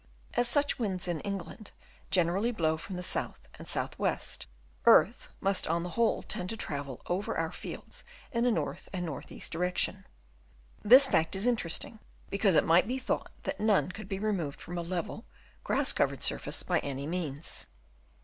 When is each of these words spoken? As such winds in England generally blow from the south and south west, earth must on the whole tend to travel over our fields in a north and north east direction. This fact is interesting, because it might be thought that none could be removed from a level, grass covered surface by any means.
As 0.33 0.47
such 0.47 0.79
winds 0.79 1.07
in 1.07 1.19
England 1.19 1.69
generally 2.09 2.51
blow 2.51 2.75
from 2.75 2.95
the 2.95 3.03
south 3.03 3.39
and 3.59 3.67
south 3.67 3.99
west, 3.99 4.47
earth 4.87 5.29
must 5.39 5.67
on 5.67 5.83
the 5.83 5.91
whole 5.91 6.23
tend 6.23 6.49
to 6.49 6.57
travel 6.57 7.03
over 7.05 7.37
our 7.37 7.51
fields 7.51 8.03
in 8.31 8.47
a 8.47 8.51
north 8.51 8.89
and 8.91 9.05
north 9.05 9.31
east 9.31 9.51
direction. 9.51 10.07
This 10.81 11.05
fact 11.05 11.35
is 11.35 11.45
interesting, 11.45 11.99
because 12.31 12.55
it 12.55 12.63
might 12.63 12.87
be 12.87 12.97
thought 12.97 13.31
that 13.43 13.59
none 13.59 13.91
could 13.91 14.09
be 14.09 14.17
removed 14.17 14.59
from 14.59 14.75
a 14.75 14.81
level, 14.81 15.23
grass 15.63 15.93
covered 15.93 16.23
surface 16.23 16.63
by 16.63 16.79
any 16.79 17.05
means. 17.05 17.67